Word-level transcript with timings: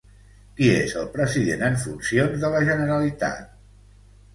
Qui 0.59 0.69
és 0.77 0.95
el 1.01 1.05
president 1.19 1.63
en 1.69 1.79
funcions 1.85 2.43
de 2.47 2.53
la 2.59 2.67
Generalitat? 2.75 3.51